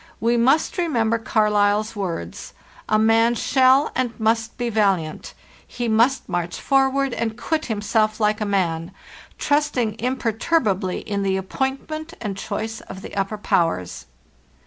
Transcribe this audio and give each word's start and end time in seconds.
We 0.19 0.35
must 0.35 0.79
remember 0.79 1.19
Carlyle's 1.19 1.95
words: 1.95 2.53
'A 2.89 2.97
man 2.97 3.35
shall 3.35 3.91
and 3.95 4.19
must 4.19 4.57
be 4.57 4.67
valiant; 4.67 5.35
he 5.67 5.87
must 5.87 6.27
march 6.27 6.59
forward, 6.59 7.13
and 7.13 7.37
quit 7.37 7.65
himself 7.67 8.19
like 8.19 8.41
a 8.41 8.43
man— 8.45 8.93
trusting 9.37 9.99
imperturbably 9.99 11.01
in 11.01 11.21
the 11.21 11.37
appointment 11.37 12.15
and 12.19 12.35
choice 12.35 12.79
of 12.81 13.03
the 13.03 13.15
Upper 13.15 13.37
Powers. 13.37 14.07